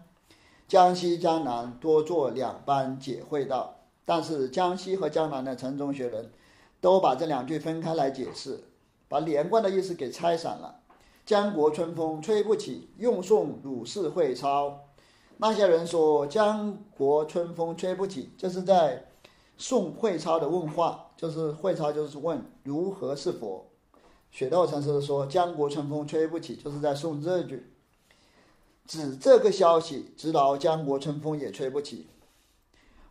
[0.66, 3.76] 江西、江南多做两班解会道，
[4.06, 6.30] 但是江西和江南的城中学人
[6.80, 8.64] 都把这两句分开来解释。
[9.06, 10.80] 把连贯的意思给拆散了。
[11.26, 14.83] 江国春风吹不起，用送鲁氏会操。
[15.36, 19.06] 那些人说江国春风吹不起，这是在
[19.56, 23.66] 送会超的问话，就是会超就是问如何是佛。
[24.30, 27.72] 雪窦禅师说江国春风吹不起，就是在送这句，
[28.86, 32.08] 指这个消息，知道江国春风也吹不起。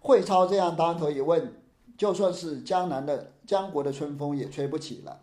[0.01, 1.53] 会超这样当头一问，
[1.97, 5.21] 就算是江南的江国的春风也吹不起了。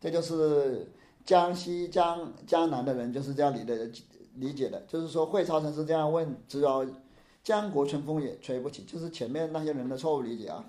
[0.00, 0.90] 这就是
[1.24, 3.90] 江西江江南的人就是这样理的
[4.36, 6.86] 理解的，就是说会超成是这样问，只要
[7.42, 10.64] 江国春风也吹不起，就是前面那些人的错误理解啊。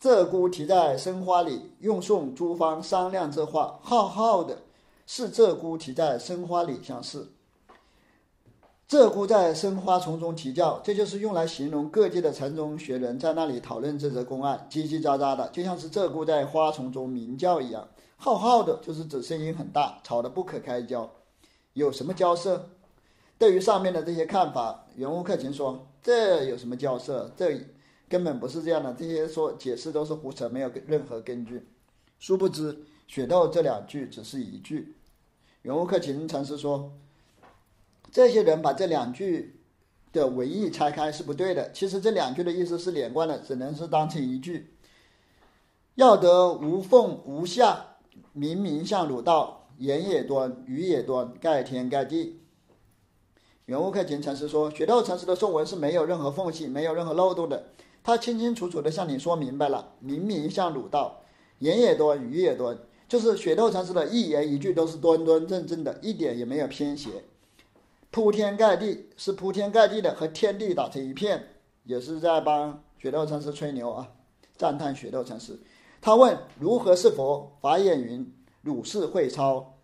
[0.00, 4.58] 鹧鸪啼在生花里，用送诸方商量这话，浩浩的
[5.06, 7.32] 是鹧鸪啼在生花里相似。
[8.88, 17.86] 鹧鸪在生花丛中啼叫，这就是用来形容各界的禅宗学人在那里讨论这则公案，叽叽喳喳的，就像是鹧鸪在花丛中鸣叫一样。
[18.16, 21.10] 浩浩的，就是指声音很大，吵得不可开交。
[21.74, 22.70] 有什么交涉？
[23.38, 27.32] 对于上面的这些看法，袁悟克勤说：“这有什么交涉？
[27.36, 27.60] 这
[28.08, 28.92] 根本不是这样的。
[28.94, 31.66] 这些说解释都是胡扯，没有任何根据。”
[32.18, 34.96] 殊不知，雪窦这两句只是一句。
[35.62, 36.92] 袁悟克勤禅师说
[38.10, 39.60] ：“这些人把这两句
[40.12, 41.70] 的文意拆开是不对的。
[41.70, 44.74] 其实这两句的意思是连贯的，只能是当成一句。
[45.94, 47.84] 要得无缝无下。”
[48.32, 52.37] 明明向汝道，言也端，语也端，盖天盖地。
[53.68, 57.66] 圆悟克勤禅师说，雪窦禅师的颂文是没有任何缝隙，没有任何漏洞的。
[58.02, 61.20] 他清清楚楚的向你说明白了，明明向汝道，
[61.58, 62.74] 言也多，语也多，
[63.06, 67.24] 就是雪窦禅师的一言一句都是端端正正的，一点也没有偏斜。
[68.10, 71.48] 铺天盖地是铺天盖地的，和天地打成一片，
[71.84, 74.08] 也是在帮雪窦禅师吹牛啊，
[74.56, 75.60] 赞叹雪窦禅师。
[76.00, 77.52] 他问如何是佛？
[77.60, 79.74] 法眼云：汝是会超。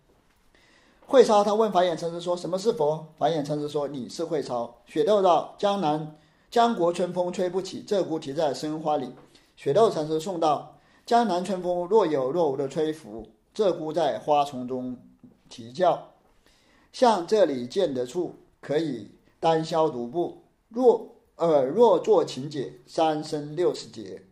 [1.07, 3.07] 会超他问法眼禅师说：什么是佛？
[3.17, 4.75] 法眼禅师说：你是会超。
[4.85, 6.17] 雪窦道：江南
[6.49, 9.11] 江国春风吹不起，鹧鸪啼在生花里。
[9.55, 14.97] 雪窦禅师送道：江南春风若有若无的吹拂，鹧鸪在花丛中
[15.47, 16.11] 啼叫。
[16.91, 20.43] 像这里见得处，可以单消独步。
[20.69, 24.23] 若尔若作情解，三生六十劫。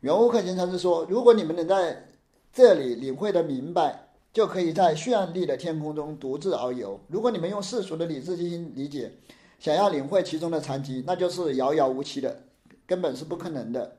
[0.00, 2.08] 圆悟克勤禅师说：“如果你们能在
[2.52, 7.00] 这里领会的明白，就可以在绚丽的天空中独自遨游。
[7.08, 9.12] 如果你们用世俗的理智进行理解，
[9.58, 12.44] 想要领会其中的禅机，那就是遥遥无期的，
[12.86, 13.96] 根本是不可能的。”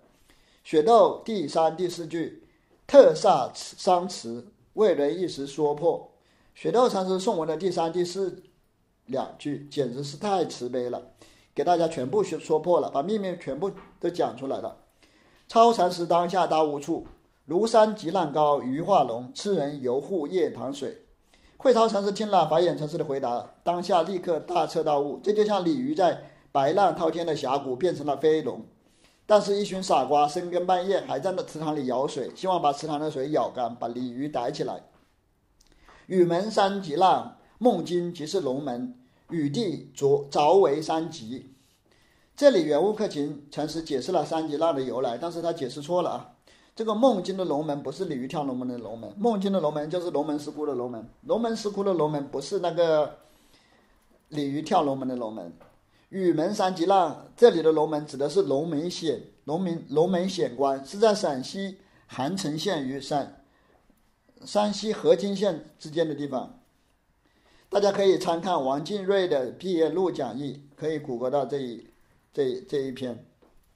[0.64, 2.44] 雪窦第三、第四句，
[2.86, 6.12] 特煞伤词，为人一时说破。
[6.54, 8.44] 雪窦禅师颂文的第三、第四
[9.08, 11.02] 两句，简直是太慈悲了，
[11.56, 14.78] 给大家全部说说破了，把秘密全部都讲出来了。
[15.48, 17.08] 超禅师当下大无处，
[17.52, 21.04] 庐山极浪高，鱼化龙，痴人游护夜塘水。
[21.58, 28.66] 慧超禅师听了法眼禅师的回答，当下立刻大彻大悟，这就像鲤鱼在白浪滔天的峡谷变成了飞龙。
[29.26, 34.84] 但是，一群傻瓜深更半夜还在那池塘里舀水，希望把池塘的水舀干，把鲤鱼逮起来。
[36.06, 38.98] 雨门三极浪，梦境即是龙门，
[39.30, 41.54] 雨地着着为三极。
[42.34, 46.30] 这里圆悟克勤禅师解释了三极浪的由来，但是他解释错了啊。
[46.76, 53.18] 这个梦境的龙门不是鲤鱼跳龙门的龙门，梦境的龙门就是龙门石窟的龙门，龙门石窟的龙门不是那个
[54.30, 55.52] 鲤鱼跳龙门的龙门。
[56.10, 63.44] 雨门山极浪，这里的龙门指的是龙门显龙门龙门显关，是在陕西韩城县与陕
[64.46, 66.60] 山西河津县之间的地方。
[67.70, 71.88] 大家可以参看王进瑞的毕业录讲义，可以谷歌到这一
[72.34, 73.16] 这这一篇《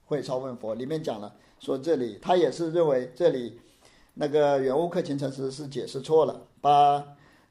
[0.04, 1.34] 会超问佛》里面讲了，
[1.66, 3.58] 说这里他也是认为这里
[4.14, 7.04] 那个圆悟克勤禅师是解释错了，把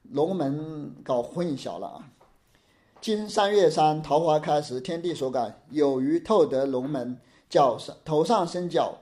[0.04, 2.10] 龙门搞混淆了啊。
[3.02, 9.00] 今三月三，桃花开时，天地所感，有鱼透得龙门，脚上头上生角，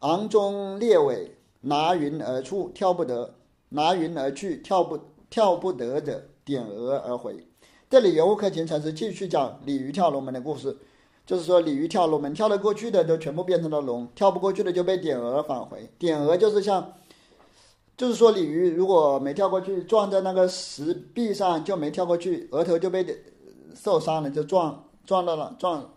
[0.00, 3.30] 昂中列尾，拿云而出，跳不得；
[3.70, 7.46] 拿云而去，跳不跳不得者，点额而回。
[7.88, 10.76] 这里游客勤禅师继续讲鲤鱼跳龙门的故事，
[11.26, 15.90] 就是说鲤鱼跳龙门，跳得过去的都全部变成了龙，跳不过去的就被点额返回。
[15.98, 16.94] 点额就是像。
[17.98, 23.24] 就是说，鲤鱼如果没跳过去，撞在那个石壁上就没跳过去，额头就被
[23.74, 25.94] 受伤了，就撞撞到了，撞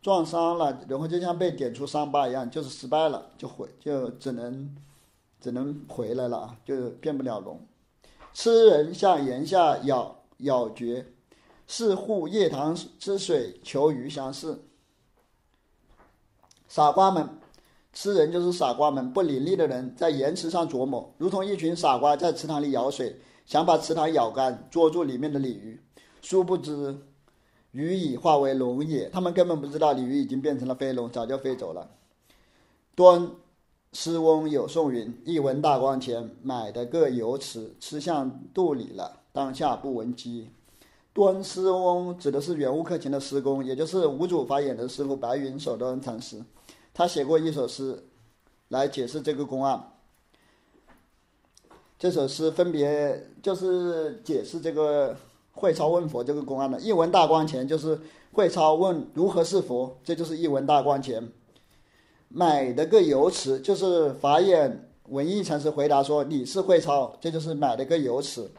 [0.00, 4.76] 撞伤了，然后就像被点出伤疤一样，就是失败了，就回就只能
[5.40, 7.60] 只能回来了啊，就变不了龙。
[8.32, 11.04] 吃人向岩下咬咬绝，
[11.66, 14.64] 是护夜塘之水求鱼相似。
[16.68, 17.28] 傻瓜们。
[17.96, 25.80] 吃人就是傻瓜们，不伶俐的人在岩池上琢磨，如同一群傻瓜在池塘里舀水，想把池塘舀干，捉住里面的鲤鱼。
[26.20, 26.98] 殊不知，
[27.70, 29.08] 鱼已化为龙也。
[29.10, 31.88] 他们根本不知道鲤鱼已经变成了飞龙，早就飞走了。
[32.96, 33.30] 端
[33.92, 39.20] 师翁有送云：“一闻大光前，买的个油池，吃向肚里了。
[39.32, 40.50] 当下不闻鸡。”
[41.14, 46.42] 端师翁指的是圆悟克勤的师公，也就是五祖法眼的师傅白云守端禅师。
[46.92, 48.04] 他写过一首诗，
[48.68, 49.92] 来解释这个公案。
[51.96, 55.16] 这首诗分别就是解释这个
[55.52, 56.80] 慧超问佛这个公案的。
[56.80, 58.00] 一文大光前，就是
[58.32, 61.30] 慧超问如何是佛，这就是一文大光前。
[62.28, 68.50] 买的个油池，就是法眼文艺禅师回答说你是慧超，这就是买了个油池。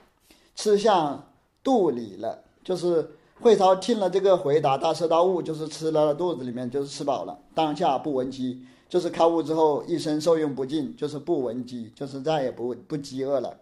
[0.55, 1.31] 吃向
[1.61, 3.09] 肚里了，就是。
[3.41, 7.37] 慧超听了这个回答，大彻大悟，就是吃了肚子里面，就是吃饱了。
[7.53, 13.53] 当下不闻饥，就是开悟之后一生受用不尽，就是不闻饥，就是再也不不饥饿了。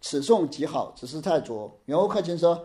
[0.00, 1.72] 此颂极好，只是太拙。
[1.84, 2.64] 圆悟克勤说：“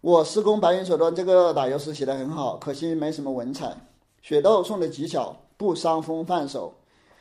[0.00, 3.76] 我师公白云手段这个打油诗写的很好，可惜没什么文采。”
[4.22, 6.72] 雪窦送的极巧，不伤风范手。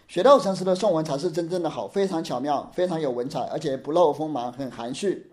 [0.07, 5.30] 雪窦禅师的颂文才是真正的好，非常巧妙，非常有文采，而且不露锋芒，很含蓄。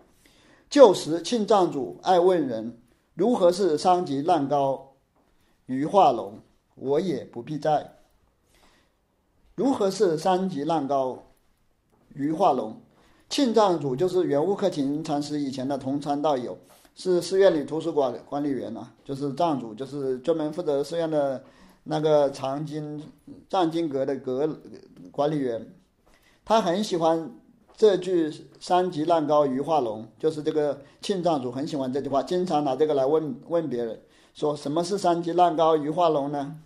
[0.69, 2.77] 旧时庆藏主爱问人。
[3.15, 4.93] 如何是三级浪高
[5.65, 6.39] 鱼化龙？
[6.75, 7.97] 我也不必在。
[9.55, 11.23] 如何是三级浪高
[12.13, 12.79] 鱼化龙？
[13.27, 16.57] 庆藏主就是圆悟克勤禅师以前的同参道友，
[16.95, 18.89] 是寺院里图书馆管理员呐。
[19.03, 21.43] 就是藏主，就是专门负责寺院的
[21.83, 23.03] 那个藏经
[23.49, 24.47] 藏经阁的阁
[25.11, 25.73] 管理员。
[26.45, 27.31] 他很喜欢。
[27.79, 34.01] 这句“三级浪高鱼化龙”就是这个庆藏主很喜欢这句话，经常拿这个来问问别人，
[34.33, 36.57] 说什么是“三级浪高鱼化龙”呢？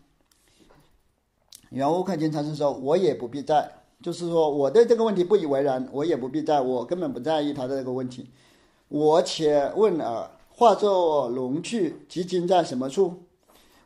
[1.70, 8.32] 圆悟克勤禅师说：“我也不必在，就是说我对这个问题不以为然，我也不必在，我根本不在意他的这个问题。
[8.88, 13.22] 我且问耳，化作龙去，即今在什么处？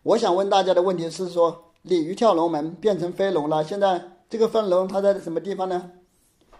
[0.03, 5.91] 我想问大家的问题是说，鲤鱼跳龙门变成飞龙了，现在这个飞龙它在什么地方呢？”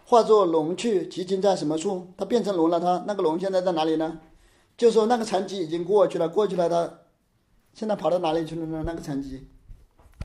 [0.10, 2.08] 化作龙去，即今在什么处？
[2.16, 4.22] 它变成龙了，它那个龙现在在哪里呢？
[4.78, 7.00] 就说那个残疾已经过去了，过去了，它
[7.74, 8.84] 现在跑到哪里去了呢？
[8.86, 9.46] 那个残疾。